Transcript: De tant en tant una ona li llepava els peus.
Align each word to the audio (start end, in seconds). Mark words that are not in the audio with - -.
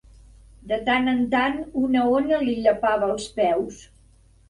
De 0.71 0.79
tant 0.87 1.11
en 1.11 1.21
tant 1.35 1.61
una 1.83 2.07
ona 2.17 2.43
li 2.49 2.59
llepava 2.67 3.15
els 3.15 3.33
peus. 3.41 3.89